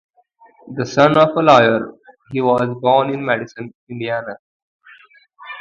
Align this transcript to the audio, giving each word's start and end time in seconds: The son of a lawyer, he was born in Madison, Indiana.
The 0.73 0.83
son 0.87 1.15
of 1.15 1.29
a 1.37 1.41
lawyer, 1.43 1.93
he 2.31 2.41
was 2.41 2.75
born 2.81 3.11
in 3.13 3.23
Madison, 3.23 3.71
Indiana. 3.87 4.37